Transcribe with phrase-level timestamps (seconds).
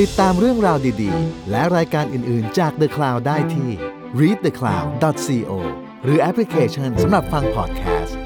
[0.00, 3.70] ติดตามเรื่องราวดีๆ และรายการอื่น ๆ จาก The Cloud ได้ที่
[4.20, 5.52] readthecloud.co
[6.04, 8.18] หรือแอปพลิเคชันสำหรับฟังพอดแคสต์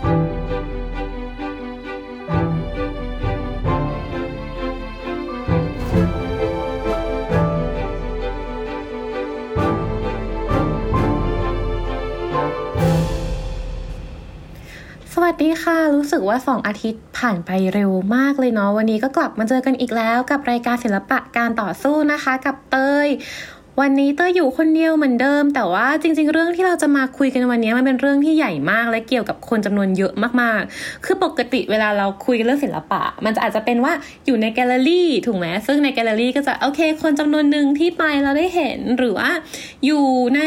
[15.12, 23.08] สวัสดีค่ะ รู้สึกว่า 2 อาทิตย์ ผ่านไปเร็วมากเลยเนาะวันนี้ก็กลับมาเจอกันอีกแล้วกับรายการศิลปะการต่อสู้นะคะ กับเตย
[23.80, 33.92] วันนี้เตยอยู่คนเดียวเหมือนเดิม แต่ว่าจริง ๆ เรื่องที่เราจะมาคุยกันวันนี้มันเป็นเรื่องที่ใหญ่มากและเกี่ยวกับคนจำนวนเยอะมากๆ คือปกติเวลาเราคุยกันเรื่องศิลปะ มันจะอาจจะเป็นว่า
[34.26, 39.30] อยู่ในแกลเลอรี่ถูกไหมซึ่งในแกลเลอรี่ก็จะโอเค คนจำนวนหนึ่งที่ไปเราได้เห็นหรือว่า
[39.86, 40.04] อยู่
[40.36, 40.40] ใน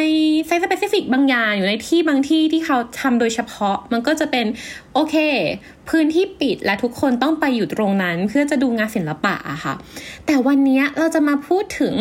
[0.46, 4.46] site-specific บางอย่างอยู่ในที่บางที่ที่เขาทำโดยเฉพาะมันก็จะเป็น
[4.94, 5.16] โอเค
[5.90, 9.74] พื้นที่ปิดและทุกคนต้องไปอยู่ตรงนั้น เพื่อจะดูงานศิลปะอะค่ะ
[10.26, 11.96] แต่วันนี้เราจะมาพูดถึง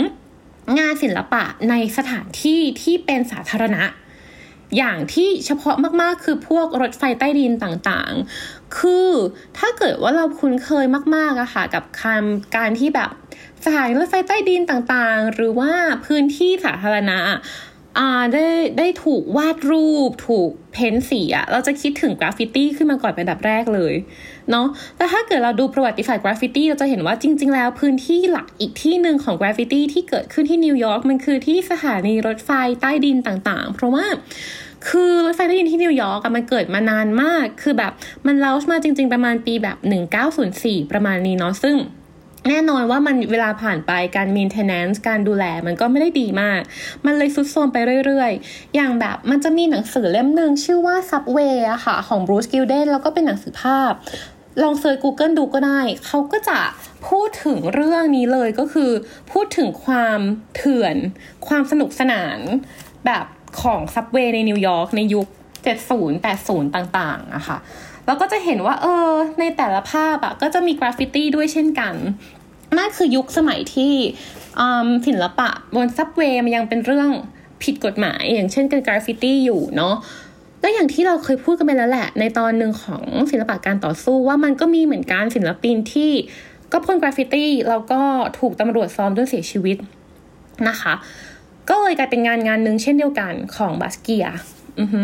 [0.79, 3.85] งานศิลปะในสถานที่ที่เป็นสาธารณะ
[4.77, 9.11] อย่างที่เฉพาะมากๆ คือพวกรถไฟใต้ดินต่างๆ คือ
[9.59, 13.11] ถ้าเกิดว่าเราคุ้นเคยมากๆอะค่ะกับคำการที่แบบ
[13.65, 15.73] สถานีรถไฟใต้ดินต่างๆ หรือว่า
[16.07, 17.19] พื้นที่สาธารณะ
[18.33, 18.47] ได้
[18.79, 23.95] ได้ถูกวาดรูป ถูก paint สีอะเราจะคิดถึงกราฟฟิตี้ขึ้นมาก่อนเป็นอันดับแรกเลย
[24.51, 34.05] เนาะแต่ถ้าเกิดเราดูประวัติศาสตร์กราฟฟิตี้เราจะเห็นว่าจริง ๆ แล้วพื้นที่หลักอีกที่หนึ่งของกราฟฟิตี้ที่เกิดขึ้นที่นิวยอร์กมันคือที่สถานีรถไฟใต้ดินต่างๆ เพราะว่า
[34.89, 37.93] คือรถไฟใต้ดินที่นิวยอร์กมันเกิดมานานมาก คือแบบ
[38.27, 39.79] มัน launch มาจริง ๆ ประมาณปีแบบ
[40.35, 41.77] 1904 ประมาณนี้เนาะซึ่ง
[42.49, 46.61] แน่นอนว่ามันเวลาผ่านไปการ maintenance การดูแลมันก็ไม่ได้ดีมาก
[47.07, 47.77] มันเลยทรุดโทรมไป
[48.07, 53.93] เรื่อยๆ อย่างแบบมันจะมีหนังสือเล่มหนึ่งชื่อว่า Subway อะค่ะ ของ Bruce Gilden แล้วก็เป็นหนังสือภาพ
[54.63, 56.61] ลอง search Google ดูก็ได้ เขาก็จะ
[57.09, 58.91] พูดถึงเรื่องนี้เลยก็คือ
[59.33, 60.21] พูดถึงความ
[60.57, 60.97] เถื่อน
[61.47, 62.39] ความสนุกสนาน
[63.07, 63.25] แบบ
[63.63, 65.27] ของ subway ในนิวยอร์กในยุค
[65.77, 67.59] 70 80 ต่างๆอะค่ะ
[68.09, 71.95] แล้วก็จะเห็นว่าเออในแต่ละภาพอะก็จะมีกราฟฟิตี้ด้วยเช่นกัน
[72.79, 73.93] นั่นคือยุคสมัยที่
[75.07, 77.11] ศิลปะบน subway มันยังเป็นเรื่อง
[77.63, 79.95] ผิดกฎหมาย อย่างเช่นการกราฟฟิตี้อยู่เนาะ
[80.61, 86.13] และอย่างที่เราเคยพูดกันไปแล้วแหละ ในตอนหนึ่งของศิลปะการต่อสู้ว่ามันก็มีเหมือนกันศิลปินที่
[86.73, 88.01] ก็พ่นกราฟฟิตี้แล้วก็
[88.39, 89.77] ถูกตำรวจซ้อมจนเสียชีวิต
[90.69, 90.95] นะคะ
[91.69, 94.27] ก็เลยกลายเป็นงานงานหนึ่งเช่นเดียวกันของบาสเกีย
[94.81, 95.01] อือฮึ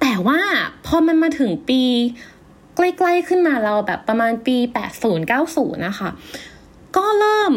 [0.00, 0.40] แต่ว่า
[0.86, 1.82] พอมันมาถึงปี
[2.76, 4.56] ใกล้ๆขึ้นมาเราแบบประมาณปี
[5.20, 6.08] 80-90 นะคะ
[6.96, 7.52] ก็เริ่ม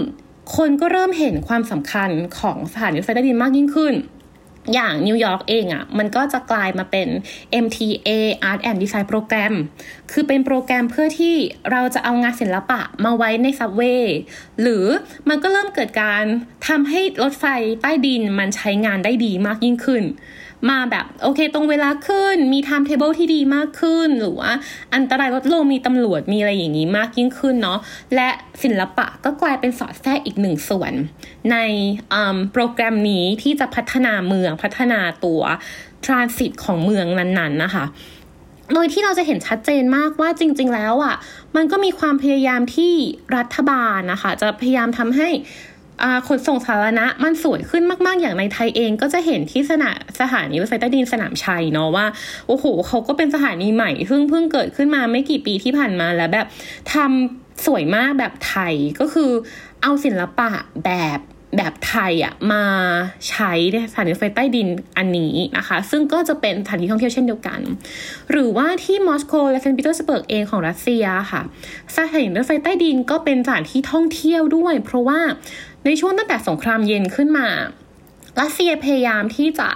[0.58, 3.96] คนก็เริ่มเห็นความสำคัญของสถานีรถไฟใต้ดินมากยิ่งขึ้น
[4.74, 7.08] อย่างนิวยอร์กเองอะ่ะ มันก็จะกลายมาเป็น
[7.66, 8.10] MTA
[8.50, 9.54] Art and Design Program
[10.12, 11.36] คือเป็นโปรแกรมเพื่อที่
[11.72, 14.18] เราจะเอางานศิลปะมาไว้ใน subway
[14.62, 14.86] หรือ
[15.30, 16.24] มันก็เริ่มเกิดการ
[16.68, 17.46] ทำให้รถไฟ
[17.82, 20.04] ใต้ดินมันใช้งานได้ดีมากยิ่งขึ้น
[20.70, 24.52] มาแบบโอเคตรงเวลาขึ้น มี timetable ที่ดีมากขึ้น หรือว่า
[24.96, 27.80] อันตรายลดลงมีตำรวจมีอะไรอย่างนี้มากยิ่งขึ้นเนาะ
[28.16, 28.30] และ
[28.64, 30.94] ศิลปะก็กลายเป็นสอดแทรกอีกหนึ่งส่วน
[31.52, 31.58] ใน
[32.52, 35.42] โปรแกรมนี้ที่จะพัฒนาเมืองพัฒนาตัว
[36.06, 37.86] ทรานสิตของเมืองนั้นๆนะคะ
[38.74, 41.16] โดยที่เราจะเห็นชัดเจนมากว่าจริง ๆ แล้วอะ
[41.56, 42.94] มันก็มีความพยายามที่
[43.38, 45.30] รัฐบาลนะคะ จะพยายามทำให้
[46.28, 52.06] ขนส่งสาธารณะมันสวยขึ้นมากๆ อย่างในไทยเองก็จะเห็นที่สนาสถานีรถไฟใต้ดินสนามชัยเนาะว่า
[52.48, 56.48] โอ้โหเขาก็เป็นสถานีใหม่เพิ่งเพิ่งเกิดขึ้นมาไม่กี่ปีที่ผ่านมาแล้วแบบ
[56.94, 59.32] ทำสวยมากแบบไทยก็คือ
[59.82, 60.50] เอาศิลปะ
[60.86, 61.20] แบบ
[61.58, 62.64] แบบไทยอะมา
[63.30, 64.68] ใช้ในสถานีรถไฟใต้ดิน
[64.98, 67.60] อันนี้นะคะ ซึ่งก็จะเป็นสถานที่ท่องเที่ยวเช่นเดียวกัน
[68.32, 71.42] หรือว่าที่มอสโกและเซนต์ปีเตอร์สเบิร์กเองของรัสเซียค่ะ
[71.96, 75.20] สถานีรถไฟใต้ดินก็เป็นสถานที่ท่องเที่ยวด้วย เพราะว่า
[75.88, 77.48] ในช่วงตั้งแต่สงครามเย็นขึ้นมา
[78.40, 79.70] รัสเซียพยายามที่จะ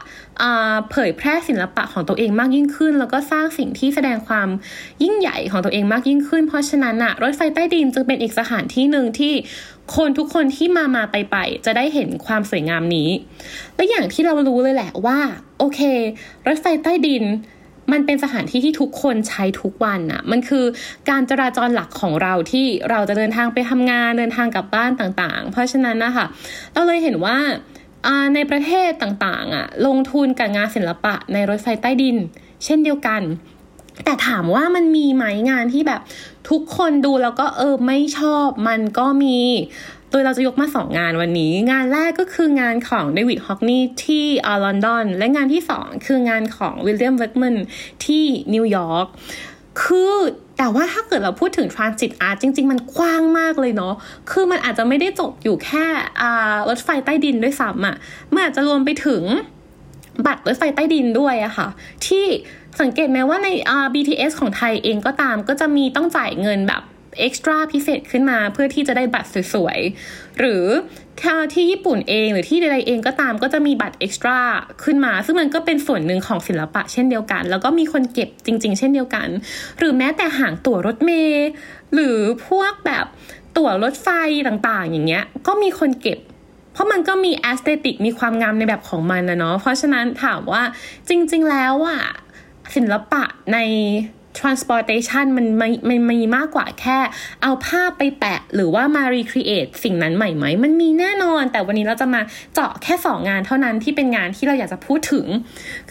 [0.91, 4.49] เผยแพร่ศิลปะของตัวเองมากยิ่งขึ้น แล้วก็สร้างสิ่งที่แสดงความ
[5.03, 9.33] ยิ่งใหญ่ของตัวเองมากยิ่งขึ้น เพราะฉะนั้นอะรถไฟใต้ดินจึงเป็นอีกสถานที่หนึ่งที่
[9.95, 11.35] คนทุกคนที่มามาไปไป
[11.65, 13.09] จะได้เห็นความสวยงามนี้
[13.75, 15.19] และอย่างที่เรารู้เลยแหละว่า
[15.59, 15.79] โอเค
[16.47, 17.23] รถไฟใต้ดิน
[17.91, 20.65] มันเป็นสถานที่ที่ทุกคนใช้ทุกวันอะมันคือ
[21.09, 26.25] การจราจรหลักของเราที่เราจะเดินทางไปทำงานเดินทางกลับบ้านต่างๆ เพราะฉะนั้นนะคะ
[26.73, 27.37] เราเลยเห็นว่า
[28.35, 32.17] ในประเทศต่างๆอะลงทุนกับงานศิลปะในรถไฟใต้ดิน
[32.65, 33.21] เช่นเดียวกัน
[34.05, 36.01] แต่ถามว่ามันมีไหมงานที่แบบ
[36.49, 39.39] ทุกคนดูแล้วก็เออไม่ชอบมันก็มี
[40.11, 47.55] โดยเราจะยกมาสองงานวันนี้ งานแรกก็คืองานของ David Hockney ที่อาลอนดอน และงานที่สองคืองานของ William Wegman
[48.05, 48.23] ที่
[48.53, 49.07] นิวยอร์ก
[49.81, 50.13] คือ
[50.57, 53.93] แต่ว่าถ้าเกิดเราพูดถึง transit art จริง ๆ มันกว้างมากเลยเนาะ
[54.31, 55.85] คือมันอาจจะไม่ได้จบอยู่แค่
[56.69, 57.95] รถไฟใต้ดินด้วยซ้ำอะ่ะ
[58.33, 59.23] มันอาจจะรวมไปถึง
[60.25, 61.67] บัตรรถไฟใต้ดินด้วยอะค่ะ
[62.05, 62.25] ที่
[62.81, 63.49] สังเกตไหมว่าใน
[63.93, 66.81] BTS ของไทยเองก็ตามก็จะมีต้องจ่ายเงินแบบ
[67.19, 70.63] เอ็กซ์ตร้าพิเศษขึ้นมาเพื่อที่จะได้บัตรสวยๆ หรือ
[71.21, 74.39] ถ้าที่ญี่ปุ่นเองหรือที่ใดๆเองก็ตามก็จะมีบัตรเอ็กซ์ตร้า
[74.83, 79.27] ขึ้นมา ซึ่งมันก็เป็นส่วนหนึ่งของศิลปะเช่นเดียวกัน แล้วก็มีคนเก็บจริง ๆ เช่นเดียวกัน
[79.77, 81.47] หรือแม้แต่หางตั๋วรถเมล์
[81.93, 82.17] หรือ
[82.47, 83.05] พวกแบบ
[83.57, 84.07] ตั๋วรถไฟ
[84.47, 86.19] ต่างๆ อย่างเงี้ยก็มีคนเก็บ
[86.73, 90.63] เพราะมันก็มีแอสเตติกมีความงามในแบบของมันนะเนาะเพราะฉะนั้นถามว่า
[91.09, 92.01] จริง ๆ แล้วอะ
[92.75, 93.23] ศิลปะ
[93.53, 93.57] ใน
[94.39, 96.99] transportation มันมันมันมีมากกว่าแค่
[97.43, 102.21] เอาภาพไปแปะ หรือว่ามา recreate สิ่งนั้นใหม่ไหม มันมีแน่นอน แต่วันนี้เราจะมา
[102.53, 105.25] เจาะแค่สองงานเท่านั้นที่เป็นงานที่เราอยากจะพูดถึง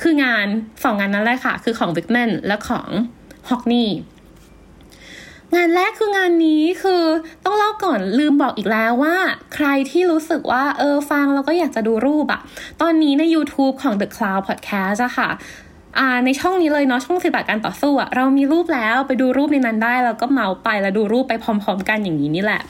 [0.00, 0.46] คืองาน
[0.82, 2.88] สองงานนั้นเลยค่ะ คือของ Wickman และของ
[3.48, 3.88] Hockney
[5.56, 7.04] งานแรกคืองานนี้คือ
[7.44, 9.16] ต้องเล่าก่อนลืมบอกอีกแล้วว่า
[9.54, 12.40] ใครที่รู้สึกว่าเออฟังแล้วก็อยากจะดูรูปอะ
[12.80, 15.28] ตอนนี้ใน YouTube ของ The Cloud Podcast อะค่ะ
[16.24, 22.60] ในช่องนี้เลยเนาะช่องศิลปะการต่อสู้อะเรามีรูปแล้วไปดูรูปในนั้นได้แล้วก็เมาไปแล้วดูรูปไปพร้อม ๆ กันอย่างนี้นี่แหละ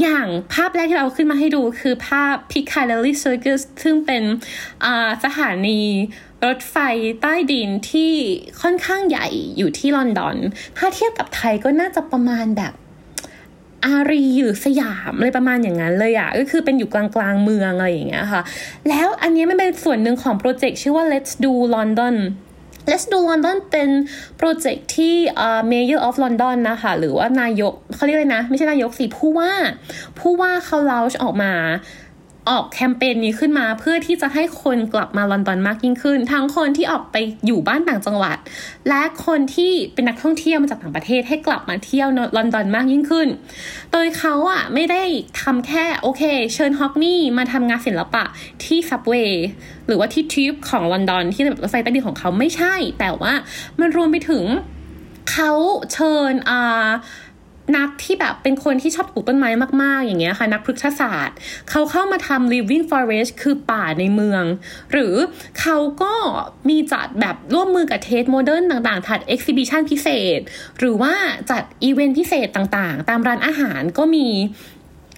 [0.00, 4.22] อย่างภาพแรกที่เราขึ้นมาให้ดูคือภาพ Piccadilly Circus ซึ่งเป็น
[5.24, 5.80] สถานี
[6.46, 6.76] รถไฟ
[7.22, 8.12] ใต้ดินที่
[8.62, 9.26] ค่อนข้างใหญ่
[9.56, 10.36] อยู่ที่ลอนดอน
[10.78, 12.72] ถ้าเทียบกับไทยก็น่าจะประมาณแบบ
[13.84, 18.42] อารีหรือสยามอะไรประมาณอย่างนั้นเลยอะก็คือเป็นอยู่กลางกลางเมืองอะไรอย่างเงี้ยค่ะ
[18.88, 22.16] แล้วอันนี้มันเป็นส่วนหนึ่งของโปรเจกต์ชื่อว่า Let's Do London
[22.88, 23.88] Let's do London เป็น
[24.36, 25.14] โปรเจกต์ที่
[25.70, 29.52] Mayor of London นะคะหรือว่านายกเขาเรียกเลยนะ ไม่ใช่นายกสิผู้ว่า
[30.18, 31.52] ผู้ว่าเขาเลาชออกมา
[32.50, 37.16] ออกแคมเปญนี้ขึ้นมาเพื่อที่จะให้คนกลับมาลอนดอนมากยิ่งขึ้น ทั้งคนที่ออกไป
[37.46, 38.36] อยู่บ้านต่างจังหวัด
[38.88, 43.28] และคนที่เป็นนักท่องเที่ยวมาจากต่างประเทศให้กลับมาเที่ยวลอนดอนมากยิ่งขึ้น
[43.92, 45.02] โดยเขาอะไม่ได้
[45.42, 46.22] ทำแค่โอเค
[46.54, 48.24] เชิญฮอกนี่มาทำงานศิลปะ
[48.64, 49.46] ที่ซับเวย์
[49.86, 53.32] หรือว่าที่ทริปของลอนดอนที่รถไฟใต้ดินของเขาไม่ใช่ แต่ว่า
[53.80, 54.44] มันรวมไปถึง
[55.32, 55.52] เขา
[55.92, 56.88] เชิญอ่า
[57.76, 59.50] นักที่แบบเป็นคนที่ชอบปลูกต้นไม้
[59.82, 61.36] มาก ๆ อย่างเงี้ยค่ะ นักพฤกษศาสตร์
[61.70, 64.44] เขาเข้ามาทำ living forest คือป่าในเมือง
[64.92, 65.14] หรือ
[65.60, 66.14] เขาก็
[66.68, 70.08] มีจัดแบบร่วมมือกับ Tate Modern ต่างๆถัด exhibition พิเศ
[70.38, 70.40] ษ
[70.78, 71.14] หรือว่า
[71.50, 74.26] จัดอีเวนต์พิเศษต่างๆ ตามร้านอาหารก็มี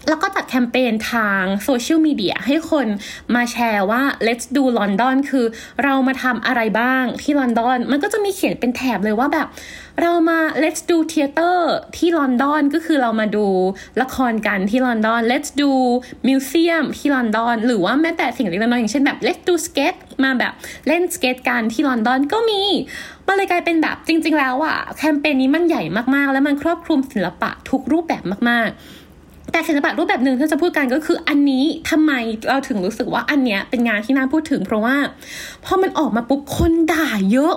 [0.08, 2.86] แล้วก็จัดแคมเปญทางโซเชียลมีเดียให้คน
[3.34, 5.46] มาแชร์ว่า let's do London คือ
[5.84, 9.48] เรามาทำอะไรบ้างที่ลอนดอน มันก็จะมีเขียนเป็นแถบเลยว่าแบบ
[10.02, 11.58] เรามา let's do theater
[11.96, 13.46] ที่ลอนดอนก็คือเรามาดู
[14.02, 15.72] ละครกันที่ลอนดอน let's do
[16.28, 20.52] museum ที่ลอนดอน หรือว่าแม้แต่สิ่งเล็กน้อยอย่างเช่นแบบ let's do skate มาแบบ
[20.88, 22.62] เล่นสเกตกันที่ลอนดอนก็มี
[23.26, 25.82] มันเลยกลายเป็นแบบจริง ๆ แล้วอะแคมเปญนี้มันใหญ่
[26.14, 28.78] มากๆ แล้วมันครอบคลุมศิลปะทุกรูปแบบมากๆ
[29.52, 32.12] แต่ศิลปะรูปแบบหนึ่งที่จะพูดกันก็คืออันนี้ทำไม
[32.49, 34.96] เราถึงรู้สึกว่าอันเนี้ยเป็นงานที่น่าพูดถึง เพราะว่า
[35.64, 37.56] พอมันออกมาปุ๊บคนด่าเยอะ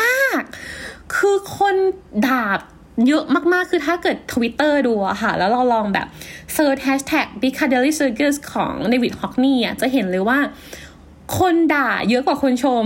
[0.00, 0.42] มาก
[1.16, 1.76] คือคน
[2.28, 2.44] ด่า
[3.06, 6.06] เยอะมากๆ คือถ้าเกิดทวิตเตอร์ดูอะค่ะ แล้วเราลองแบบ
[6.54, 10.38] search แฮชแท็ก Piccadilly Circus ของ David Hockney อะจะเห็นเลยว่า
[11.38, 12.84] คนด่าเยอะกว่าคนชม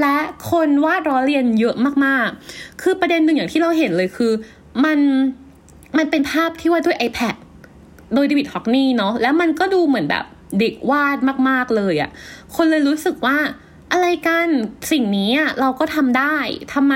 [0.00, 0.16] และ
[0.50, 4.32] คนวาดล้อเลียนเยอะมากๆ คือประเด็นหนึ่งอย่างที่เราเห็นเลยคือ
[4.84, 4.98] มัน
[5.98, 7.34] มันเป็นภาพที่วาดด้วย iPad
[8.14, 10.24] โดย David Hockney เนาะแล้วมันก็ดูเหมือนแบบ
[10.60, 12.10] เด็กวาดมาก ๆ เลยอะ่ะ
[12.54, 13.36] คนเลยรู้สึกว่า
[13.92, 14.48] อะไรกัน
[14.92, 16.36] สิ่งนี้อะเราก็ทำได้
[16.74, 16.94] ทำไม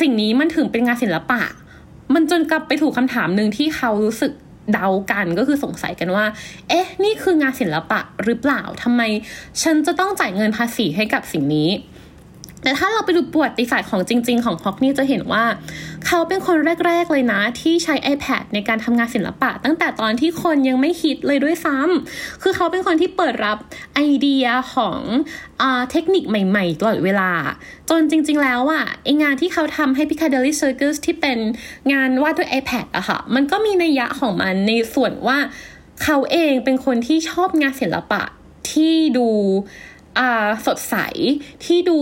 [0.00, 1.42] สิ่งนี้มันถึงเป็นงานศิลปะ
[2.14, 4.32] มันจนกลับไปถูกคำถามหนึ่งที่เขารู้สึก
[4.72, 6.24] เดากันก็คือสงสัยกันว่า
[6.68, 9.02] เอ๊ะ นี่คืองานศิลปะหรือเปล่าทำไม
[9.62, 11.68] ฉันจะต้องจ่ายเงินภาษีให้กับสิ่งนี้
[12.62, 15.44] แต่ถ้าเราไปดูประวัติศาสตร์ของจริง ๆ ของฮอกนี่จะเห็นว่า
[16.06, 23.58] เขาเป็นคนแรก ๆ เลยนะ ที่ใช้ iPad ในการทำงานศิลปะ ตั้งแต่ตอนที่คนยังไม่คิดเลยด้วยซ้ำคือเขาเป็นคนที่เปิดรับ
[23.94, 24.98] ไอเดียของ
[25.62, 27.30] อเทคนิคใหม่ ๆ ตลอดเวลา
[27.90, 31.38] จนจริง ๆ แล้วอะไองานที่เขาทำให้ Piccadilly Circus ที่เป็น
[31.92, 35.38] งานวาดด้วย iPad อะค่ะ มันก็มีนัยยะของมันในส่วนว่า
[36.02, 38.22] เขาเองเป็นคนที่ชอบงานศิลปะ
[38.72, 39.28] ที่ดู
[40.66, 40.96] สดใส
[41.64, 41.98] ที่ดู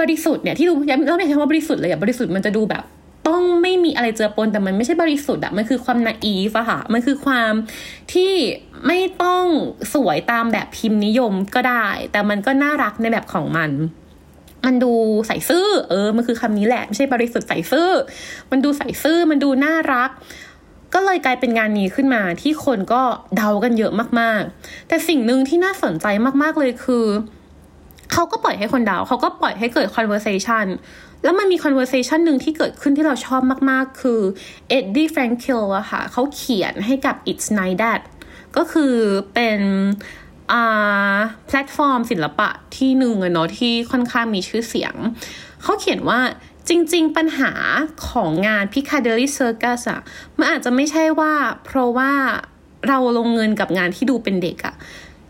[0.00, 2.84] บริสุทธิ์เนี่ยที่ดูย้ำเราไม่ใช่ว่าบริสุทธิ์เลยอะบริสุทธิ์มันจะดูแบบ
[3.28, 7.52] ต้องไม่มีอะไรเจือปนแต่มันไม่ใช่บริสุทธิ์อะมันคือความนาอีฟอะค่ะมันคือความ
[8.12, 8.32] ที่
[8.86, 9.44] ไม่ต้อง
[9.94, 13.70] สวยตามแบบพิมพ์นิยมก็ได้ แต่มันก็น่ารักในแบบของมัน
[14.66, 14.92] มันดู
[15.26, 17.90] ใส่ซื่อ เออ มันคือคำนี้แหละ ไม่ใช่บริสุทธิ์ใส่ซื่อ
[18.50, 20.10] มันดูใส่ซื่อมันดูน่ารัก
[20.94, 23.02] ก็เลยกลายเป็นงานนี้ขึ้นมาที่คนก็
[23.36, 26.06] เดากันเยอะมากๆ แต่สิ่งหนึ่งที่น่าสนใจ
[26.42, 27.06] มากๆเลยคือ
[28.12, 30.66] เขาก็ปล่อยให้คนเดาเขาก็ปล่อยให้เกิด conversation
[31.22, 34.20] แล้วมันมี conversation หนึ่งที่เกิดขึ้นที่เราชอบมากๆ คือ
[34.78, 38.00] Eddie Frankel อะค่ะเขาเขียนให้กับ It's Night That
[38.56, 38.94] ก็คือ
[39.34, 39.60] เป็น
[41.46, 44.94] แพลตฟอร์มศิลปะที่หนึ่งอะเนาะที่ค่อนข้างมีชื่อเสียง
[45.62, 46.20] เขาเขียนว่า
[46.68, 47.52] จริง ๆ ปัญหา
[48.08, 50.00] ของงาน Piccadilly Circus อะ
[50.38, 51.32] มันอาจจะไม่ใช่ว่า
[51.64, 52.12] เพราะว่า
[52.88, 54.74] เราลงเงินกับงานที่ดูเป็นเด็กอะ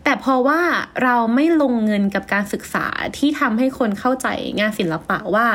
[0.03, 0.61] แต่เพราะว่า
[1.03, 2.87] เราไม่ลงเงินกับการศึกษา
[3.17, 4.27] ที่ทำให้คนเข้าใจ
[4.59, 5.47] งานศิลปะว่า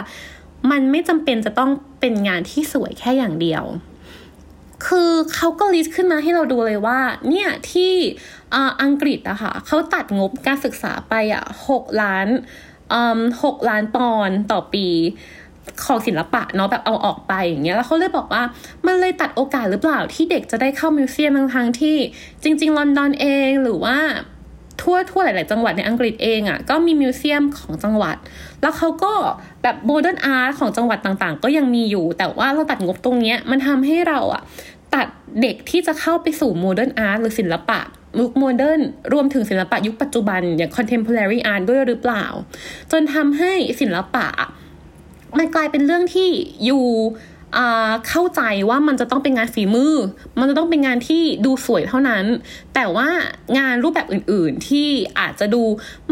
[0.71, 1.71] มันไม่จำเป็นจะต้อง
[2.01, 3.65] เป็นงานที่สวยแค่อย่างเดียว
[4.87, 7.93] คือเขาก็ list ขึ้นมาให้เราดูเลยว่า เนี่ยที่
[8.83, 12.29] อังกฤษอะค่ะเขาตัดงบการศึกษาไปอะหกล้าน
[13.45, 14.87] หกล้านปอนด์ต่อปี
[15.85, 18.43] ของศิลปะเนาะแบบเอาออกไปอย่างเงี้ยแล้วเขาเลยบอกว่า
[18.87, 21.97] มันเลยตัดโอกาสหรือเปล่าที่เด็กจะได้เข้า museum ทั้งที่
[22.43, 23.97] จริง ๆ ลอนดอนเองหรือว่า
[24.81, 28.17] ทั่วทั่วหลาย ๆ จังหวัดในอังกฤษเองอะ่ะก็มี museum ของจังหวัด
[28.63, 29.13] แล้วเขาก็
[29.63, 34.43] แบบ modern art ของจังหวัดต่างๆ ก็ยังมีอยู่ แต่ว่าเราตัดงบตรงเนี้ยมันทำให้เราอะ่ะ
[34.95, 35.07] ตัด
[35.43, 37.81] เด็กที่จะเข้าไปสู่ modern art หรือศิลปะ
[38.21, 38.81] ยุค modern
[39.13, 42.25] รวมถึงศิลปะยุคปัจจุบันอย่าง contemporary art ด้วยหรือเปล่า
[42.93, 44.27] จนทำให้ศิลปะ
[45.39, 46.29] มันกลายเป็นเรื่องที่
[46.65, 46.87] อยู่
[48.09, 49.95] เข้าใจว่ามันจะต้องเป็นงานฝีมือ
[50.39, 52.25] มันจะต้องเป็นงานที่ดูสวยเท่านั้น
[52.75, 53.09] แต่ว่า
[53.59, 55.63] งานรูปแบบอื่น ๆ ที่อาจจะดู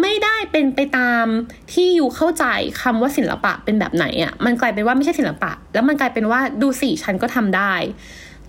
[0.00, 1.24] ไม่ได้เป็นไปตาม
[1.72, 2.44] ที่อยู่เข้าใจ
[2.82, 7.74] คำว่าศิลปะเป็นแบบไหนอะ่ะ มันกลายเป็นว่าไม่ใช่ศิลปะ แล้วมันกลายเป็นว่าดูสิฉันก็ทำได้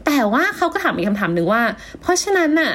[0.06, 1.62] แต่ว่าเขาก็ถามอีกคำถามหนึ่งว่า
[2.02, 2.74] เพราะฉะนั้นน่ะ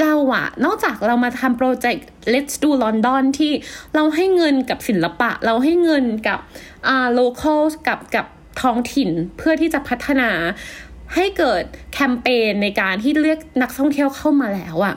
[0.00, 3.52] เราอะนอกจากเรามาทำโปรเจกต์ Let's do London ที่
[3.94, 6.38] เราให้เงินกับศิลปะ เราให้เงินกับ
[6.88, 8.26] อ่า local กับกับ
[8.62, 10.30] ท้องถิ่นเพื่อที่จะพัฒนา
[11.14, 14.94] ให้เกิดแคมเปญในการที่เรียกนักท่องเที่ยวเข้ามาแล้วอะ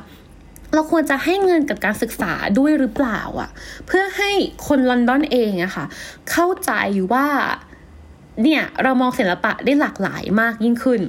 [0.74, 3.50] เราควรจะให้เงินกับการศึกษาด้วยหรือเปล่าอะ
[3.88, 4.32] เพื่อให้
[4.68, 5.86] คนลอนดอนเองอะค่ะ
[6.32, 6.72] เข้าใจ
[7.14, 7.28] ว่า
[8.44, 11.02] เนี่ยเรามองศิลปะได้หลากหลายมากยิ่งขึ้น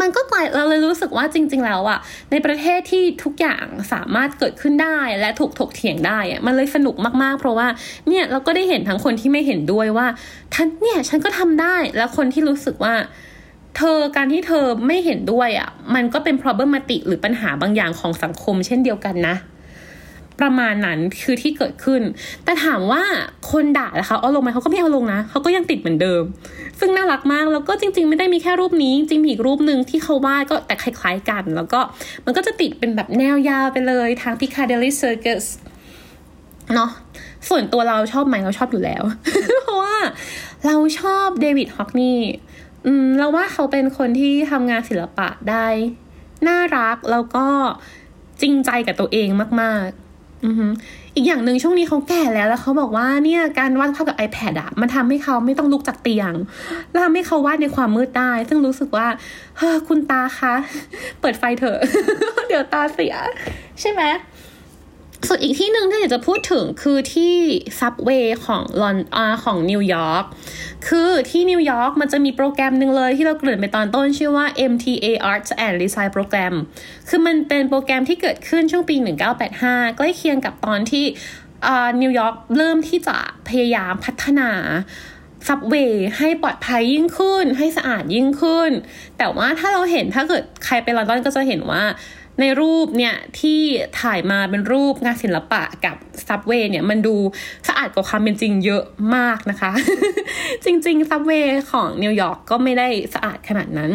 [0.00, 1.98] มันก็กลายเราเลยรู้สึกว่าจริง ๆ แล้วอะ
[2.30, 7.68] ในประเทศที่ทุกอย่างสามารถเกิดขึ้นได้และถูกถกเถียงได้อะมันเลยสนุกมากๆ เพราะว่า
[8.08, 10.06] เนี่ยเราก็ได้เห็นทั้งคนที่ไม่เห็นด้วยว่า
[10.54, 12.94] ท่านเนี่ยฉันก็ทำได้แล้วคนที่รู้สึกว่า
[13.76, 19.36] เธอการที่เธอไม่เห็นด้วยอะมันก็เป็น problematic หรือปัญหาบางอย่างของสังคมเช่นเดียวกันนะ
[20.40, 22.02] ประมาณนั้นคือที่เกิดขึ้น
[22.44, 23.02] แต่ถามว่า
[23.52, 26.22] คนด่านะคะเอาลงไหมเขาก็ไม่เอาลงนะเขาก็ยังติดเหมือนเดิม
[26.80, 31.80] ซึ่งน่ารักมากแล้วก็จริง ๆ ไม่ได้มีแค่รูปนี้ จริงมีอีกรูปหนึ่งที่เขาวาดก็แต่คล้ายๆกัน แล้วก็
[32.24, 35.44] มันก็จะติดเป็นแบบแนวยาวไปเลยทาง Piccadilly Circus
[36.74, 36.90] เนาะ
[37.48, 39.02] ส่วนตัวเราชอบไหมเราชอบอยู่แล้ว
[39.62, 39.96] เพราะว่า
[40.66, 42.20] เราชอบเดวิดฮอกนี่
[42.86, 45.66] อืมเราว่าเขาเป็นคนที่ทำงานศิลปะได้
[46.48, 47.46] น่ารักแล้วก็
[48.42, 49.28] จริงใจกับตัวเอง
[49.62, 49.88] มาก
[51.14, 56.32] อีกอย่างหนึ่งช่วงนี้เขาแก่แล้วแล้วเขาบอกว่าเนี่ยการวาดภาพกับ iPad อะมันทำให้เขาไม่ต้องลุกจากเตียง
[56.90, 59.06] แล้วทำให้เขาวาดในความมืดได้ ซึ่งรู้สึกว่า
[59.58, 60.54] เฮ้คุณตาคะ
[61.20, 61.78] เปิดไฟเถอะ
[62.48, 63.14] เดี๋ยวตาเสีย
[63.80, 64.02] ใช่ไหม
[65.28, 67.34] ส่วนอีกที่หนึ่งที่อยากจะพูดถึงคือที่
[67.80, 70.24] subway ของลอนอาของนิวยอร์ก
[70.88, 76.54] คือที่นิวยอร์กมันจะมีโปรแกรมหนึ่งเลยที่เราเกริ่นไปตอนต้นชื่อว่า MTA Arts and Design Program
[77.08, 78.96] คือมันเป็นโปรแกรมที่เกิดขึ้นช่วงปี
[79.46, 81.04] 1985 ใกล้เคียงกับตอนที่
[82.02, 83.16] นิวยอร์กเริ่มที่จะ
[83.48, 84.50] พยายามพัฒนา
[85.48, 88.70] subway ให้ปลอดภัยยิ่งขึ้น ให้สะอาดยิ่งขึ้น
[89.18, 91.82] แต่ว่าถ้าเราเห็นถ้าเกิดใครไปลอนดอนก็จะเห็นว่า
[92.40, 93.60] ในรูปเนี่ยที่
[94.00, 95.96] ถ่ายมาเป็นรูปงานศิลปะกับ
[96.28, 97.16] subway เนี่ยมันดู
[97.68, 98.82] สะอาดกว่าความเป็นจริงเยอะ
[99.16, 99.72] มากนะคะ
[100.64, 103.92] จริงๆ subway ของนิวยอร์กก็ไม่ได้สะอาดขนาดนั้น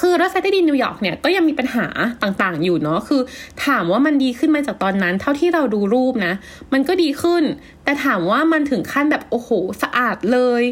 [0.00, 1.86] คือรถไฟใต้ดินนิวยอร์กเนี่ยก็ยังมีปัญหา
[2.22, 3.22] ต่างๆอยู่เนาะคือ
[3.66, 6.34] ถามว่ามันดีขึ้นมาจากตอนนั้น เท่าที่เราดูรูปนะ
[6.72, 7.42] มันก็ดีขึ้น
[7.84, 9.50] แต่ถามว่ามันถึงขั้นแบบโอ้โห
[9.82, 10.62] สะอาดเลย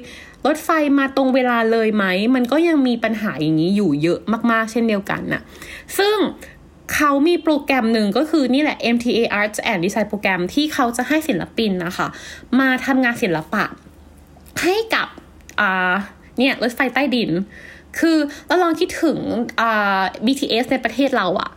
[0.47, 4.19] รถไฟมาตรงเวลาเลยไหม มันก็ยังมีปัญหาอย่างนี้อยู่เยอะ
[4.51, 5.43] มากๆ เช่นเดียวกันนะ่ะ
[5.99, 6.17] ซึ่ง
[6.95, 12.07] เขามีโปรแกรมหนึ่งก็คือนี่แหละ MTA Arts and Design โปรแกรมที่เขาจะให้ศิลปินนะคะ
[12.61, 13.65] มาทำงานศิลปะ
[14.63, 15.09] ให้กับ
[16.39, 17.31] เนี่ยรถไฟใต้ดิน
[17.99, 19.19] คือเราลองคิดถึง
[20.25, 21.51] BTS ในประเทศเราอะ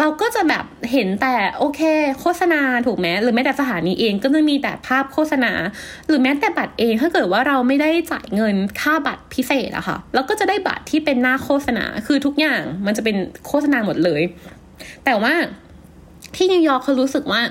[0.00, 1.80] เราก็จะแบบเห็นแต่โอเค
[2.20, 5.52] โฆษณาถูกไหมหรือแม้แต่สถานีเองก็จะมีแต่ภาพโฆษณา
[6.06, 14.22] หรือแม้แต่บัตรเองถ้าเกิดว่าเราไม่ได้จ่ายเงินค่าบัตรพิเศษอะค่ะเราก็จะได้บัตรที่เป็นหน้าโฆษณาคือทุกอย่างมันจะเป็นโฆษณาหมดเลย
[15.04, 15.34] แต่ว่า
[16.36, 17.42] ที่นิวยอร์กเขารู้สึกว่า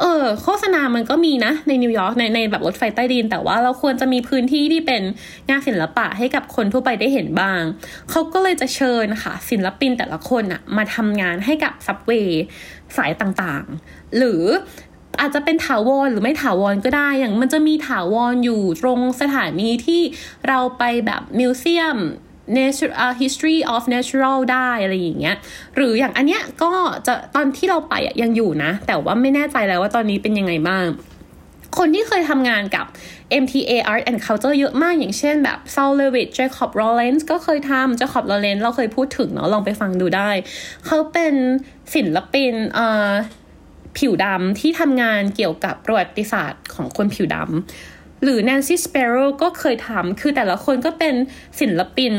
[0.00, 5.02] เออโฆษณามันก็มีนะในนิวยอร์กในในแบบรถไฟใต้ดิน แต่ว่าเราควรจะมีพื้นที่ที่เป็น
[5.48, 7.62] งานศิลปะให้กับคนทั่วไปได้เห็นบ้าง
[8.10, 12.44] เขาก็เลยจะเชิญค่ะ ศิลปินแต่ละคนอะมาทำงานให้กับซับเวย์
[12.96, 14.42] สายต่างๆ หรือ
[15.20, 20.00] อาจจะเป็นถาวรหรือไม่ถาวรก็ได้ อย่างมันจะมีถาวรอยู่ตรงสถานีที่
[20.48, 21.98] เราไปแบบมิวเซียม
[22.58, 25.36] nature uh, history of natural ได้อะไรอย่างเงี้ย
[25.76, 26.70] หรืออย่างอันเนี้ยก็
[27.06, 30.86] จะตอนที่เราไปอะยังอยู่นะ แต่ว่าไม่แน่ใจแล้วว่าตอนนี้เป็นยังไงบ้าง
[31.78, 32.86] คนที่เคยทำงานกับ
[33.42, 40.30] MTA Art and Culture เยอะมากอย่างเช่นแบบ Saul Levitt Jacob Lawrence ก็เคยทำ Jacob Lawrence เราเคยพูดถึงเนาะลองไปฟังดูได้
[40.86, 41.34] เขาเป็น
[41.94, 43.12] ศิลปินอ่อ
[43.98, 47.91] ผิวดำที่ทำงานเกี่ยวกับประวัติศาสตร์ของคนผิวดำ
[48.22, 51.14] หรือ Nancy Sparrow ก็เคยทำคือแต่ละคนก็เป็น
[51.60, 52.14] ศิลปิน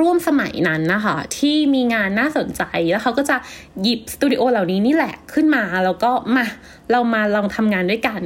[0.00, 3.36] ร่วมสมัยนั้นนะคะที่มีงานน่าสนใจแล้วเขาก็จะ
[3.82, 6.44] หยิบสตูดิโอเหล่านี้นี่แหละขึ้นมาแล้วก็มา
[6.90, 8.20] เรามาลองทำงานด้วยกัน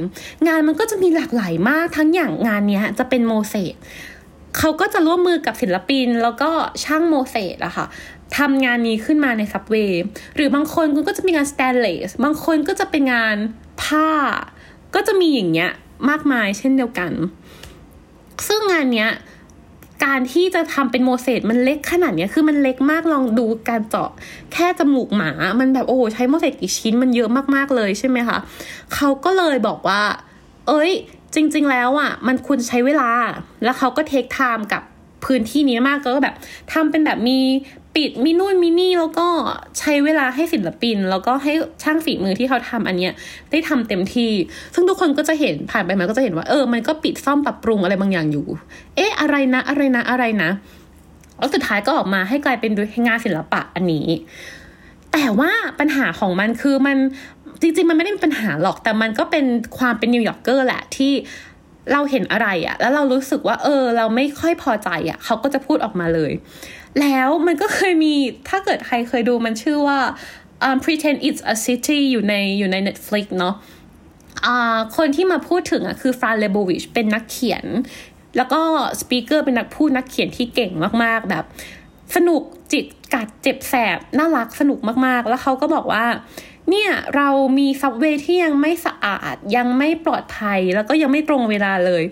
[0.47, 3.75] งานมันก็จะมีหลากหลายมากทั้งอย่างงานนี้จะเป็นโมเสส
[4.57, 6.49] เขาก็จะร่วมมือกับศิลปินแล้วก็
[6.83, 7.85] ช่างโมเสสอะค่ะ
[8.37, 10.03] ทำงานนี้ขึ้นมาในซับเวย์
[10.35, 13.35] หรือบางคนก็จะมีงานสแตนเลสบางคนก็จะเป็นงาน
[13.83, 14.09] ผ้า
[14.95, 15.71] ก็จะมีอย่างเงี้ย
[16.09, 17.11] มากมายเช่นเดียวกัน
[18.47, 19.11] ซึ่งงานเนี้ย
[20.05, 24.09] การที่จะทำเป็นโมเสสมันเล็กขนาดเนี้ยคือมันเล็กมากลองดูการเจาะ
[24.53, 28.37] แค่จมูกหมา มันแบบโอ้ใช้โมเสสกี่ชิ้นมันเยอะมากๆเลยใช่ไหมคะ
[28.93, 30.01] เขาก็เลยบอกว่า
[30.67, 30.91] เอ้ย
[31.35, 33.11] จริง ๆ แล้วอะ มันควรใช้เวลา
[33.63, 34.83] แล้วเขาก็เทคไทม์กับ
[35.25, 36.35] พื้นที่นี้มากก็แบบ
[36.73, 37.39] ทำเป็นแบบมี
[37.95, 39.27] ปิดมีนู่นมีนี่แล้วก็
[39.79, 43.13] ใช้เวลาให้ศิลปิน แล้วก็ให้ช่างฝีมือที่เขาทำอันเนี้ย
[43.51, 44.31] ได้ทำเต็มที่
[44.73, 48.45] ซึ่งทุกคนก็จะเห็นผ่านไปมันก็จะเห็นว่าเออมันก็ปิดซ่อมปรับปรุงอะไรบางอย่างอยู่
[48.95, 50.49] เอ๊ะอะไรนะอะไรนะอะไรนะ
[51.37, 52.71] แล้วสุดท้ายก็ออกมาให้กลายเป็น
[53.07, 54.07] งานศิลปะอันนี้
[55.13, 56.97] แต่ว่าปัญหาของมันคือมัน
[57.61, 59.45] จริงๆ มันไม่ได้มีปัญหาหรอกแต่มันก็เป็น
[59.77, 61.11] ความเป็น New Yorker แหละที่
[61.93, 66.31] เราเห็นอะไรอะแล้วเรารู้สึกว่า เออ เราไม่ค่อยพอใจอะเขาก็จะพูดออกมาเลย
[67.01, 68.13] แล้วมันก็เคยมี
[68.49, 69.99] ถ้าเกิดใครเคยดูมันชื่อว่า
[70.65, 73.55] um, pretend it's a city อยู่ในอยู่ใน Netflix เนาะ
[74.97, 77.65] คนที่มาพูดถึงอะคือ Fran Lebowitz เป็นนักเขียน
[78.37, 78.61] แล้วก็
[78.99, 80.71] สปีกเกอร์เป็นนักพูดนักเขียนที่เก่ง
[81.03, 81.45] มากๆ แบบ
[82.15, 82.41] สนุก
[82.71, 86.05] จิตกัดเจ็บแสบ น่ารักสนุกมากๆ แล้วเขาก็บอกว่า
[86.69, 92.03] เนี่ยเรามีซับเวย์ที่ยังไม่สะอาด ยังไม่ปลอดภัยแล้วก็ยังไม่ตรงเวลาเลย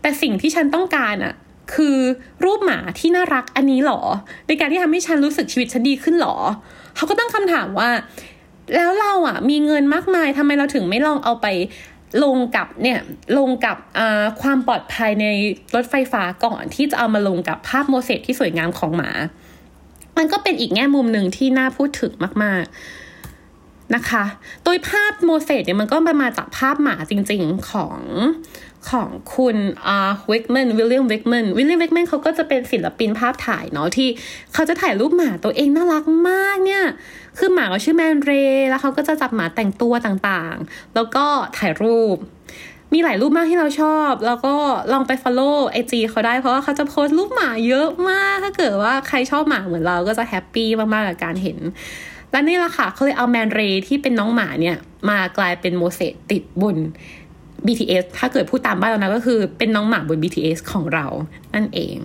[0.00, 1.34] แต่สิ่งที่ฉันต้องการอะ
[1.74, 1.98] คือ
[2.44, 4.00] รูปหมาที่น่ารักอันนี้หรอ
[4.46, 6.36] ในการที่ทำให้ฉันรู้สึกชีวิตฉันดีขึ้นหรอ
[6.96, 7.90] เขาก็ตั้งคำถามว่า
[8.74, 11.46] แล้วเราอะมีเงินมากมายทำไมเราถึงไม่ลองเอาไป
[12.24, 12.98] ลงกับเนี่ย
[13.38, 13.76] ลงกับ
[14.42, 15.26] ความปลอดภัยใน
[15.74, 19.10] รถไฟฟ้าก่อนที่จะเอามาลงกับภาพโมเสสที่สวยงามของหมา
[20.16, 22.12] มันก็เป็นอีกแง่มุมหนึ่งที่น่าพูดถึง
[22.44, 23.07] มาก ๆ
[23.94, 24.24] นะคะ
[24.64, 28.00] โดยภาพโมเสสเนี่ยมันก็มาจากภาพหมาจริงๆของ
[28.90, 29.98] ของคุณอา
[30.30, 34.08] วิกแมนวิลเลียมวิกแมนวิลเลียมวิกแมนเขาก็จะเป็นศิลปินภาพถ่ายเนาะที่
[34.54, 36.84] เขาจะถ่ายรูปหมาตัวเองน่ารักมากเนี่ย
[37.38, 38.32] คือหมาเขาชื่อ Man Ray
[38.68, 41.26] แล้วเขาก็จะจับหมาแต่งตัวต่างๆ แล้วก็
[41.58, 42.16] ถ่ายรูป
[42.92, 44.54] มีหลายรูปมากที่เราชอบ แล้วก็
[44.92, 51.58] ลองไป follow ไอจีเขาได้เพราะว่าเขาจะโพสต์รูปหมาเยอะมาก ถ้าเกิดว่าใครชอบหมาเหมือนเราก็จะ happy มากๆกับการเห็น
[52.32, 54.76] และนี่แหละค่ะเขาเลยเอา Man Ray ที่เป็นน้องหมาเนี่ย
[55.08, 56.76] มากลายเป็นโมเสกติดบน
[57.66, 61.06] BTS ถ้าเกิดพูดตามบ้านเรานะก็คือเป็นน้องหมาบน BTS ของเรา
[61.54, 61.98] นั่นเอง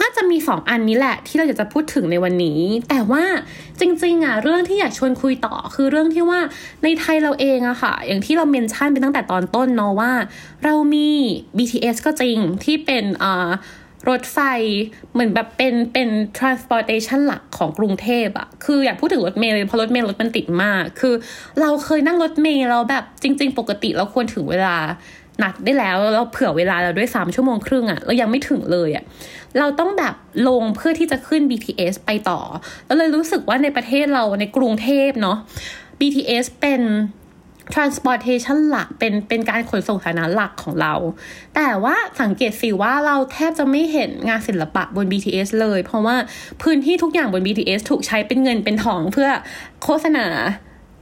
[0.00, 3.24] น่าจะมีสองอันนี้แหละ ที่เราอยากจะพูดถึงในวันนี้ แต่ว่า
[3.80, 6.40] จริงๆอะเรื่องที่อยากชวนคุยต่อคือเรื่องที่ว่า
[6.84, 10.12] ในไทยเราเองอะค่ะ อย่างที่เราเมนชั่นไปตั้งแต่ตอนต้นเนาะว่า
[10.64, 11.08] เรามี
[11.56, 13.50] BTS ก็จริงที่เป็นอ่า
[14.08, 14.38] รถไฟ
[15.12, 21.14] เหมือนแบบเป็นเป็น transportation หลักของกรุงเทพอะคืออยากพูดถึงรถเมล์เพราะรถเมล์รถมันติดมาก คือ
[21.60, 24.76] เราเคยนั่งรถเมล์เราแบบจริง ๆ ปกติเราควรถึงเวลา
[25.42, 29.04] นัดได้แล้วเราเผื่อเวลาเราด้วยสามชั่วโมงครึ่งอะเรายังไม่ถึงเลยอะ
[29.58, 30.14] เราต้องแบบ
[30.48, 32.40] ลงเพื่อที่จะขึ้น BTS ไปต่อ
[32.86, 35.38] แล้วเลยรู้สึกว่าในประเทศเราในกรุงเทพเนาะ
[35.98, 36.82] BTS เป็น
[37.74, 40.94] transportation หลักเป็นเป็นการขนส่งสาธารณะหลักของเรา
[41.54, 46.16] แต่ว่าสังเกตสิว่าเราแทบจะไม่เห็นงานศิลปะบน BTS เลย เพราะว่า
[46.62, 49.28] พื้นที่ทุกอย่างบน BTS ถูกใช้เป็นเงินเป็นทองเพื่อ
[49.82, 50.26] โฆษณา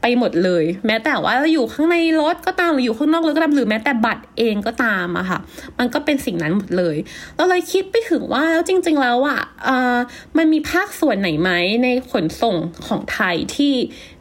[0.05, 5.38] ไปหมดเลย แม้แต่ว่าเราอยู่ข้างในรถก็ตามหรืออยู่ข้างนอกรถก็ตามหรือแม้แต่บัตรเองก็ตามอะค่ะ
[5.79, 6.96] มันก็เป็นสิ่งนั้นหมดเลย
[7.37, 9.96] เราเลยคิดไปถึงว่าแล้วจริง ๆ แล้วอะเอ่อ
[10.37, 11.51] มันมีภาคส่วนไหนไหม
[11.85, 13.73] ในขนส่งของไทยที่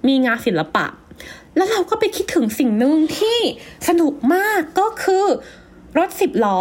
[0.08, 0.86] มีงานศิลปะ
[1.60, 3.40] แล้วเราก็ไปคิดถึงสิ่งหนึ่งที่
[3.88, 5.26] สนุกมากก็คือ
[5.98, 6.60] รถสิบล้อ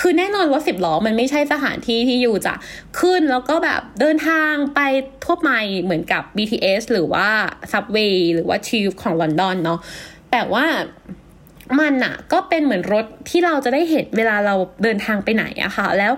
[0.00, 2.54] คือแน่นอนรถสิบล้อมันไม่ใช่สถานที่ที่อยู่จะ
[3.00, 4.80] ขึ้นแล้วก็แบบเดินทางไป
[5.24, 5.50] ทั่วไป
[5.82, 7.28] เหมือนกับ BTS หรือว่า
[7.72, 9.80] Subway หรือว่า Tube ของลอนดอนเนาะ
[10.30, 10.64] แต่ว่า
[11.80, 16.12] มันอะก็เป็นเหมือนรถที่เราจะได้เห็นเวลาเราเดินทางไปไหนอะค่ะ แล้ว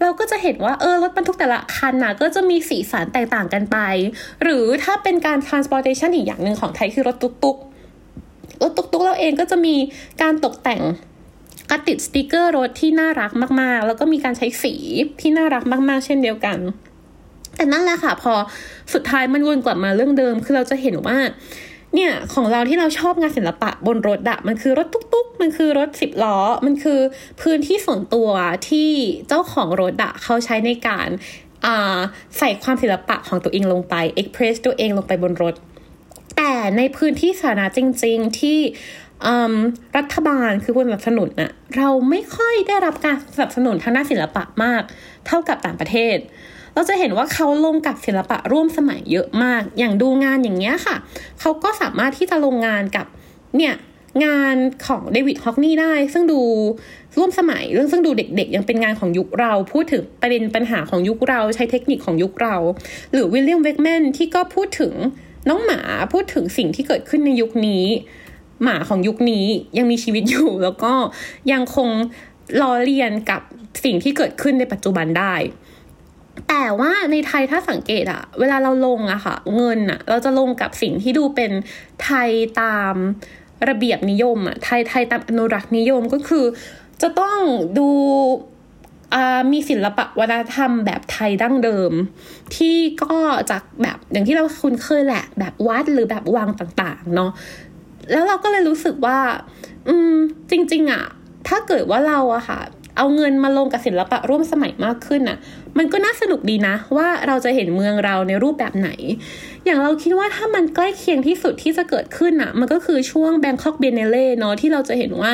[0.00, 3.78] เราก็จะเห็นว่าเออรถบรรทุกแต่ละคันนะก็จะมีสีสันแตกต่างกันไป
[4.42, 7.56] หรือถ้าเป็นการ transportation อีกอย่างหนึ่งของไทยคือรถตุ๊ก
[8.62, 9.74] รถตุ๊กๆเราเองก็จะมี
[10.22, 10.82] การตกแต่ง
[11.70, 14.74] กระติดสติกเกอร์รถที่น่ารักมากๆ แล้วก็มีการใช้สี
[15.20, 16.58] ที่น่ารักมาก ๆ เช่นเดียวกัน
[17.56, 18.34] แต่นั่นแหละค่ะ พอ
[18.94, 21.18] สุดท้ายมันวนกลับมาเรื่องเดิม คือเราจะเห็นว่า
[21.94, 27.00] เนี่ยของเราที่เราชอบงานศิลปะบนรถอะมันคือรถตุ๊กๆ มันคือรถสิบล้อ มันคือ
[27.40, 28.30] พื้นที่ส่วนตัว
[28.68, 28.90] ที่
[29.28, 31.08] เจ้าของรถอะเขาใช้ในการ
[32.38, 35.54] ใส่ความศิลปะของตัวเองลงไปเอ็กเพรสตัวเองลงไปบนรถ
[36.36, 38.58] แต่ในพื้นที่สาธารณะจริง ๆ ที่
[39.96, 44.82] รัฐบาลคือผู้สนับสนุนน่ะเราไม่ค่อยได้รับการสนับสนุนทางด้านศิลปะมาก
[45.26, 46.16] เท่ากับต่างประเทศ
[46.74, 50.96] เราจะเห็นว่าเขาลงกับศิลปะร่วมสมัยเยอะมาก อย่างดูงานอย่างเงี้ยค่ะ
[51.40, 53.06] เขาก็สามารถที่จะลงงานกับ
[53.56, 53.74] เนี่ย
[54.24, 56.40] งานของเดวิดฮอกนี่ได้ ซึ่งดู
[57.16, 62.56] ร่วมสมัยเรื่องซึ่งดูเด็กๆ ยังเป็นงานของยุคเรา พูดถึงประเด็นปัญหาของยุคเราใช้เทคนิคของยุคเรา
[63.12, 64.92] หรือวิลเลียมเวกแมนที่ก็พูดถึง
[65.48, 65.80] น้องหมา
[66.12, 67.84] พูดถึงสิ่งที่เกิดขึ้นในยุคนี้
[68.62, 69.46] หมาของยุคนี้
[69.78, 70.92] ยังมีชีวิตอยู่ แล้วก็
[71.52, 71.88] ยังคง
[72.60, 73.40] ล้อเลียนกับ
[73.84, 75.34] สิ่งที่เกิดขึ้นในปัจจุบันได้
[76.48, 81.52] แต่ว่าในไทยถ้าสังเกตอะเวลาเราลงอะค่ะ เงินอะเราจะลงกับสิ่งที่ดูเป็น
[82.04, 82.30] ไทย
[82.62, 82.94] ตาม
[83.68, 86.44] ระเบียบนิยมอะไทยไทยตามอนุรักษ์นิยมก็คือ
[87.02, 87.38] จะต้อง
[87.78, 87.88] ดู
[89.52, 91.92] มีศิลปะวัฒนธรรมแบบไทยดั้งเดิม
[92.56, 93.16] ที่ก็
[93.50, 97.30] จากแบบอย่างที่เราคุ้นเคยแหละ แบบวัดหรือแบบวังต่างๆเนาะ
[98.12, 99.18] แล้วเราก็เลยรู้สึกว่า
[99.88, 100.14] อืม
[100.50, 101.04] จริง ๆอะ
[101.48, 102.60] ถ้าเกิดว่าเราอะค่ะ
[102.96, 105.38] เอาเงินมาลงกับศิลปะร่วมสมัยมากขึ้นอะ
[105.78, 108.88] มันก็น่าสนุกดีนะ ว่าเราจะเห็นเมืองเราในรูปแบบไหน
[109.64, 115.32] อย่างเราคิดว่าถ้ามันใกล้เคียงที่สุดที่จะเกิดขึ้นอะมันก็คือช่วงแบงคอกเบเนเล่เนาะที่เราจะเห็นว่า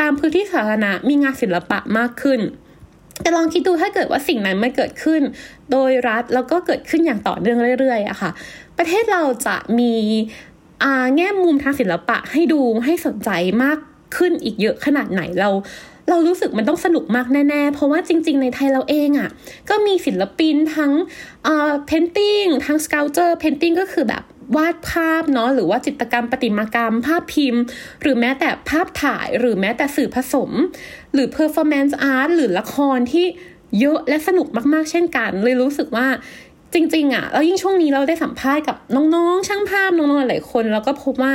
[0.00, 2.40] ตามพื้นที่สาธารณะมีงานศิลปะมากขึ้น
[3.20, 5.20] แต่ลองคิดดูถ้าเกิดว่าสิ่งนั้นมันเกิดขึ้น
[5.72, 8.30] โดยรัฐแล้วก็เกิดขึ้นอย่างต่อเนื่องเรื่อยๆอะค่ะ
[8.78, 9.94] ประเทศเราจะมี
[11.16, 13.30] แง่มุมทางศิลปะให้ดูให้สนใจ
[13.62, 13.78] มาก
[14.16, 15.50] ขึ้นอีกเยอะขนาดไหนเรา
[16.08, 19.28] เรารู้สึกมันต้องสนุกมากแน่ๆ เพราะว่าจริง ๆ ในไทยเราเองอะ่ะ
[19.68, 20.92] ก็มีศิลปินทั้ง
[21.44, 24.22] เอ่อ painting ทั้ง sculpture painting ก็คือแบบ
[24.56, 27.62] วาดภาพเนาะหรือว่าจิตรกรรม ประติมากรรม ภาพพิมพ์
[28.02, 30.50] หรือแม้แต่ภาพถ่ายหรือแม้แต่สื่อผสม
[31.14, 33.26] หรือ performance art หรือละครที่
[33.80, 36.06] เยอะและสนุกมากๆ เช่นกัน เลยรู้สึกว่า
[36.74, 41.32] จริง ๆอะแล้วยิ่งช่วงนี้เราได้สัมภาษณ์กับน้องๆ ช่างภาพน้องๆ หลายคน แล้วก็พบว่า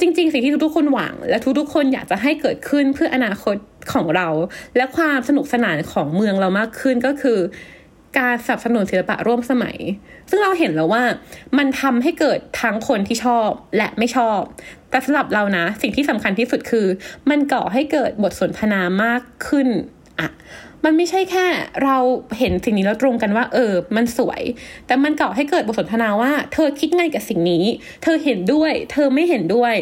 [0.00, 3.56] จริง ๆ สิ่งที่ทุกๆคนหวัง และทุกๆคนอยากจะให้เกิดขึ้นเพื่ออนาคต
[3.92, 4.28] ของเรา
[4.76, 7.38] และความสนุกสนานของเมืองเรามากขึ้นก็คือ
[8.18, 9.78] การสนับสนุนศิลปะร่วมสมัย
[10.30, 11.04] ซึ่งเราเห็นแล้วว่า
[11.58, 14.40] มันทำให้เกิดทั้งคนที่ชอบและไม่ชอบ
[14.90, 16.86] แต่สำหรับเรานะ สิ่งที่สำคัญที่สุดคือ
[17.30, 19.68] มันก่อให้เกิดบทสนทนามากขึ้น
[20.20, 20.30] อะ
[20.84, 21.46] มันไม่ใช่แค่
[21.84, 21.96] เรา
[22.38, 24.42] เห็นสิ่งนี้แล้วตรงกันว่า เออ มันสวย
[24.86, 27.64] แต่มันก่อให้เกิดบทสนทนาว่า เธอคิดไงกับสิ่งนี้
[28.02, 29.74] เธอเห็นด้วย เธอไม่เห็นด้วย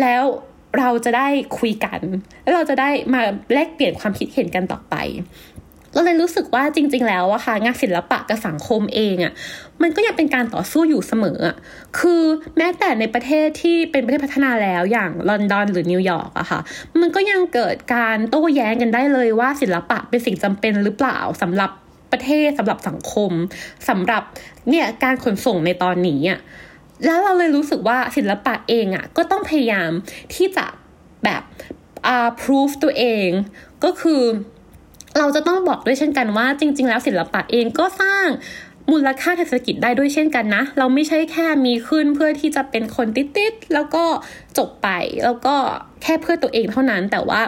[0.00, 0.24] แล้ว
[0.78, 2.00] เราจะได้คุยกัน
[2.42, 4.94] แล้วเราจะได้มาแลกเปลี่ยนความคิดเห็นกันต่อไป
[5.96, 9.32] ก็เลยรู้สึกว่าจริง ๆ แล้วอะค่ะ งานศิลปะกับสังคมเองอะ
[9.82, 11.56] มันก็ยังเป็นการต่อสู้อยู่เสมออะ
[11.98, 12.22] คือ
[12.56, 16.60] แม้แต่ในประเทศที่เป็นประเทศพัฒนาแล้วอย่างลอนดอนหรือนิวยอร์กอะค่ะ
[17.00, 21.70] มันก็ยังเกิดการโต้แย้งกันได้เลยว่าศิลปะเป็นสิ่งจำเป็นหรือเปล่าสำหรับ
[22.12, 23.32] ประเทศสำหรับสังคม
[23.88, 24.22] สำหรับ
[24.68, 26.38] เนี่ยการขนส่งในตอนนี้อะ
[27.04, 29.90] แล้วเราเลยรู้สึกว่าศิลปะเองอะก็ต้องพยายาม
[30.34, 30.66] ที่จะ
[31.24, 31.42] แบบ
[32.06, 33.28] อ่า proof ตัวเอง
[33.84, 34.22] ก็คือ
[35.18, 38.26] เราจะต้องบอกด้วยเช่นกันว่าจริง ๆ แล้วศิลปะเองก็สร้าง
[38.92, 44.04] มูลค่าทางเศรษฐกิจได้ด้วยเช่นกันนะ เราไม่ใช่แค่มีขึ้นเพื่อที่จะเป็นคนติดๆแล้วก็
[44.58, 44.88] จบไป
[45.24, 45.54] แล้วก็
[46.02, 47.40] แค่เพื่อตัวเองเท่านั้น แต่ว่า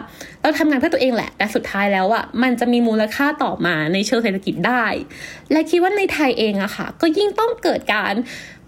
[0.43, 4.85] เราทำงานเพื่อตัวเองแหละ แต่สุดท้ายแล้วอะ่ะมันจะมีมูลค่าต่อมาในเชิงเศรษฐกิจได้
[5.53, 8.15] และคิดว่าในไทยเองอะค่ะ ก็ยิ่งต้องเกิดการ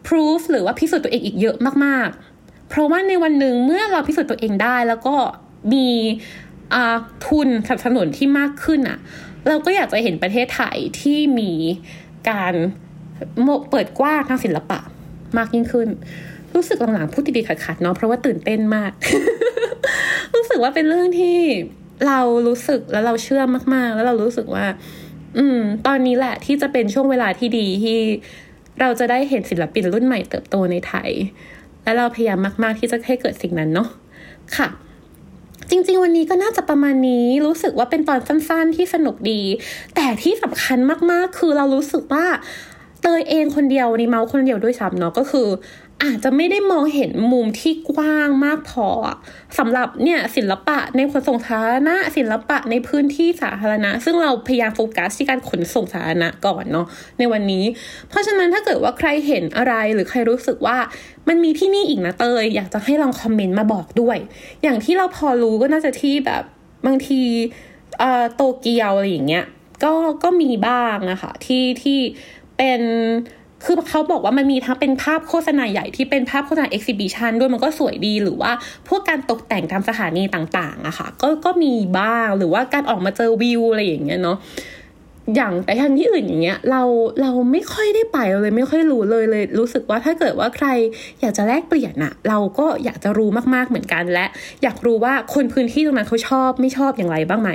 [0.07, 5.17] proof หรือว่าพิสูจน์ตัวเองอีกเยอะมากๆ เพราะว่าในวันหนึ่งเมื่อเราพิสูจน์ตัวเองได้แล้วก็
[5.73, 5.89] มี
[7.27, 8.99] ทุนสนับสนุนที่มากขึ้นอะ
[9.49, 11.51] เราก็อยากจะเห็นประเทศไทยที่มี
[12.31, 12.55] การ
[13.71, 14.79] เปิดกว้างทางศิลปะ
[15.39, 15.89] มากยิ่งขึ้น
[16.55, 18.93] รู้สึกหลังๆพูดติดๆขัดๆเนาะเพราะว่าตื่นเต้นมาก
[20.35, 21.39] รู้สึกว่าเป็นเรื่องที่
[22.07, 23.43] เรารู้สึกแล้วเราเชื่อ
[23.75, 24.67] มากๆ แล้วเรารู้สึกว่า
[25.39, 27.99] อืม ตอนนี้แหละที่จะเป็นช่วงเวลาที่ดีที่
[28.81, 31.11] เราจะได้เห็นศิลปินรุ่นใหม่เติบโตในไทย
[31.85, 33.89] และเราพยายามมาก ๆ ที่จะให้เกิดสิ่งนั้นเนาะ
[34.57, 34.69] ค่ะ
[35.71, 39.43] จริง ๆ วันนี้ก็น่าจะประมาณนี้รู้สึกว่าเป็นตอนสั้นๆที่สนุกดี
[39.95, 40.79] แต่ที่สำคัญ
[41.11, 42.27] มากๆ คือเรารู้สึกว่า
[43.03, 45.49] เตยเองคนเดียวนี่เมาคนเดียวด้วยซ้ำเนาะก็คือ
[46.05, 48.89] อาจจะไม่ได้มองเห็นมุมที่กว้างมากพอ
[49.59, 56.87] สำหรับเนี่ยศิลปะในขนส่งสาธารณะศิลปะในพื้นที่สาธารณะ ซึ่งเราพยายามโฟกัสที่การขนส่งสาธารณะก่อนเนาะ
[57.19, 57.65] ในวันนี้
[58.09, 60.79] เพราะฉะนั้นถ้าเกิดว่าใครเห็นอะไรหรือใครรู้สึกว่า
[61.29, 64.19] มันมีที่นี่อีกนะเตย อยากจะให้ลองคอมเมนต์มาบอกด้วย
[64.63, 66.43] อย่างที่เราพอรู้ก็น่าจะที่แบบ
[66.87, 67.23] บางที
[67.99, 69.45] เอ่อโตเกียวอะไรอย่างเงี้ย
[69.85, 69.93] ก็
[70.25, 71.99] ก็มีบ้างนะคะที่ที่
[72.57, 72.83] เป็น
[73.65, 78.53] คือเขาบอกว่ามันมีทั้งเป็นภาพโฆษณาใหญ่ที่เป็นภาพโฆษณาเอ็กซิบิชันด้วยมันก็สวยดีหรือว่า
[78.89, 84.39] พวกการตกแต่งตามสถานีต่างๆอะค่ะก็ก็มีบ้างหรือว่าการออกมาเจอวิวอะไรอย่างเงี้ยเนาะ
[85.37, 86.83] อย่างแต่ทางที่อื่นอย่างเงี้ยเรา
[87.23, 90.69] เราไม่ค่อยได้ไปเลยไม่ค่อยรู้เลยเลย รู้สึกว่าถ้าเกิดว่าใคร
[91.21, 94.27] อยากจะแลกเปลี่ยนอะเราก็อยากจะรู้มากๆเหมือนกันและ
[94.63, 97.51] อยากรู้ว่าคนพื้นที่ตรงนั้นเขาชอบไม่ชอบอย่างไรบ้างไหม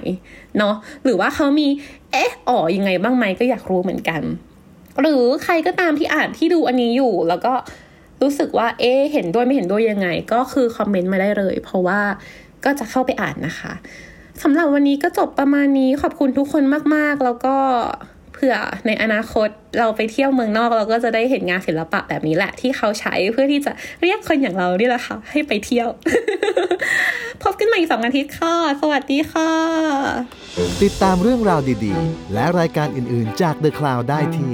[0.58, 1.68] เนาะหรือว่าเขามี
[2.12, 4.22] เอ๊ะอ๋อยังไงบ้างไหมก็อยากรู้เหมือนกัน
[5.02, 7.54] หรือใครก็ตามที่อ่านที่ดูอันนี้อยู่ แล้วก็
[8.22, 12.02] รู้สึกว่า เอ๊เห็นด้วยไม่เห็นด้วยยังไง ก็คือคอมเมนต์มาได้เลย เพราะว่า
[12.66, 13.74] ก็จะเข้าไปอ่านนะคะ
[14.44, 16.64] สำหรับวันนี้ก็จบประมาณนี้ขอบคุณทุกคน
[16.96, 17.56] มาก ๆ แล้วก็
[18.34, 18.56] เผื่อ
[18.88, 25.90] ในอนาคตเราไปเที่ยวเมืองนอกเราก็จะได้เห็นงานศิลปะแบบนี้แหละ ที่เขาใช้เพื่อที่จะเรียกคนอย่างเรานี่แหละค่ะให้ไปเที่ยว
[27.44, 29.52] พบกันใหม่อีกสองอาทิตย์ค่ะ สวัสดีค่ะ
[30.84, 34.54] ติดตามเรื่องราวดีๆ และรายการอื่นๆจาก The Cloud ได้ที่